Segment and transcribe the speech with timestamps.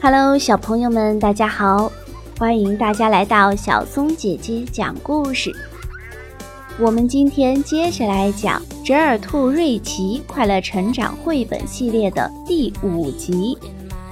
[0.00, 1.90] Hello，小朋友们，大家好！
[2.38, 5.52] 欢迎大家来到小松姐姐讲故事。
[6.78, 13.58] 我们今天接着来讲《折耳兔瑞奇快乐成长绘本系列》的第五集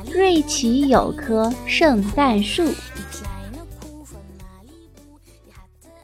[0.13, 2.65] 《瑞奇有棵圣诞树》。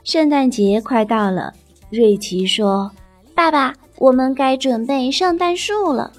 [0.04, 1.52] 圣诞节快到了，
[1.90, 2.92] 瑞奇说
[3.34, 6.12] ：“爸爸，我们该准备圣诞树了。”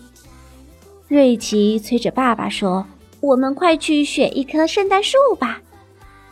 [1.08, 2.86] 瑞奇催着爸爸说。
[3.24, 5.62] 我们快去选一棵圣诞树吧！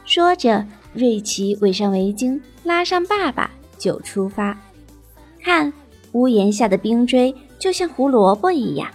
[0.03, 4.59] 说着，瑞奇围上围巾，拉上爸爸就出发。
[5.41, 5.71] 看，
[6.11, 8.89] 屋檐下的冰锥就像胡萝卜一样。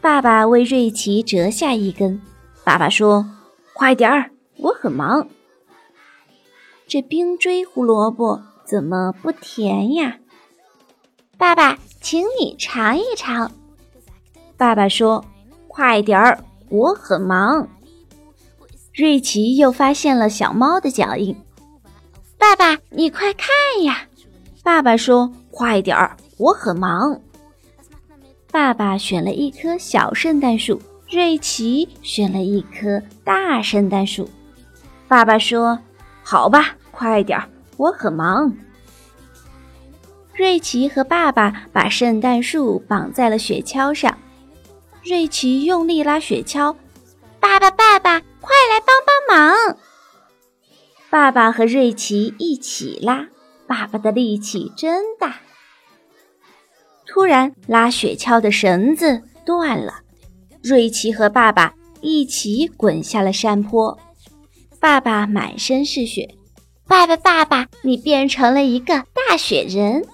[0.00, 2.20] 爸爸为瑞奇折下一根。
[2.64, 3.24] 爸爸说
[3.72, 5.28] ：“快点儿，我很忙。”
[6.88, 10.18] 这冰锥胡萝卜怎么不甜呀？
[11.38, 13.52] 爸爸，请你尝一尝。
[14.56, 15.24] 爸爸说
[15.68, 17.68] ：“快点儿。”我很忙。
[18.94, 21.36] 瑞奇又发现了小猫的脚印。
[22.38, 23.48] 爸爸，你快看
[23.84, 24.02] 呀！
[24.62, 27.20] 爸爸说：“快点儿，我很忙。”
[28.50, 34.28] 爸爸选了一棵小圣诞树，瑞奇选了一棵大圣诞树。
[35.08, 35.78] 爸爸说
[36.24, 38.52] ：“好吧，快点儿，我很忙。”
[40.34, 44.16] 瑞奇和爸爸把圣诞树绑在了雪橇上。
[45.08, 46.74] 瑞奇用力拉雪橇，
[47.38, 49.76] 爸爸，爸爸，快来帮帮忙！
[51.08, 53.28] 爸爸和瑞奇一起拉，
[53.68, 55.36] 爸爸的力气真大。
[57.06, 60.00] 突然，拉雪橇的绳子断了，
[60.60, 63.96] 瑞奇和爸爸一起滚下了山坡。
[64.80, 66.34] 爸爸满身是雪，
[66.88, 70.04] 爸爸，爸爸，你变成了一个大雪人。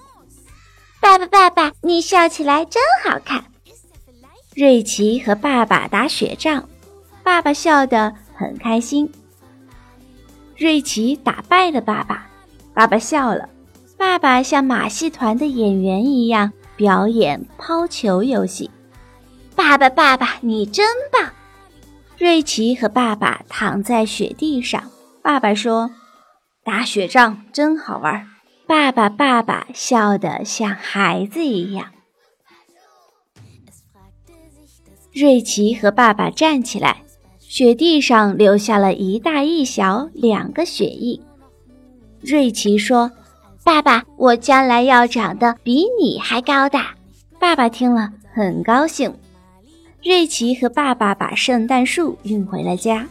[1.01, 3.45] 爸爸，爸爸，你笑起来真好看。
[4.55, 6.69] 瑞奇和爸爸打雪仗，
[7.23, 9.11] 爸爸笑得很开心。
[10.55, 12.27] 瑞奇打败了爸爸，
[12.73, 13.49] 爸爸笑了。
[13.97, 18.69] 爸爸像马戏团的演员一样表演抛球游戏。
[19.55, 21.31] 爸爸，爸爸，你真棒！
[22.17, 24.83] 瑞奇和爸爸躺在雪地上，
[25.23, 25.89] 爸爸说
[26.63, 28.27] ：“打雪仗真好玩。”
[28.67, 31.87] 爸爸，爸爸笑得像孩子一样。
[35.13, 37.03] 瑞奇和爸爸站起来，
[37.37, 41.21] 雪地上留下了一大一小两个雪印。
[42.19, 43.11] 瑞奇说
[43.63, 46.95] ：“爸爸，我将来要长得比你还高大。”
[47.39, 49.13] 爸爸听了很高兴。
[50.03, 53.07] 瑞奇和爸爸把圣诞树运回了家。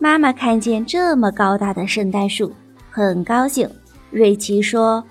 [0.00, 2.52] 妈妈看见这么高大的圣诞树，
[2.90, 3.70] 很高兴。
[4.10, 5.04] 瑞奇说：“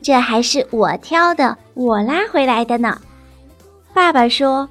[0.00, 2.98] 这还是我挑的，我拉回来的呢。”
[3.92, 4.66] 爸爸说。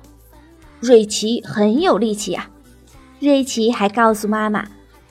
[0.80, 2.50] 瑞奇很有力气呀！
[3.20, 4.66] 瑞奇还告诉妈妈：“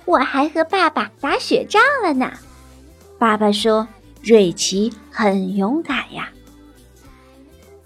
[0.06, 2.32] 我还和爸爸打雪仗了呢。”
[3.18, 3.86] 爸爸说
[4.24, 6.30] ：“瑞奇很勇敢呀。”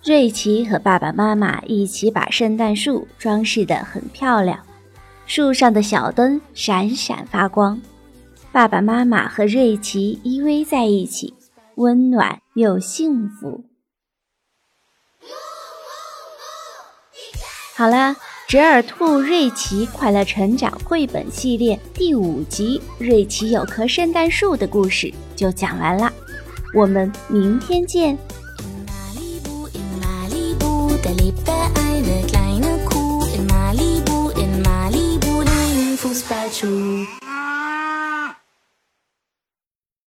[0.04, 4.59] 瑞奇和爸爸妈妈一起把圣诞树装饰得很漂亮，
[5.26, 7.81] 树上的小灯闪闪发光。
[8.53, 11.34] 爸爸妈妈和瑞奇依偎在一起，
[11.76, 13.65] 温暖又幸福。
[17.75, 18.15] 好啦，
[18.47, 26.12] 折耳兔瑞奇快乐成长绘本系列第五集《瑞奇有棵圣诞树》的故事就讲完了，
[26.75, 28.16] 我们明天见。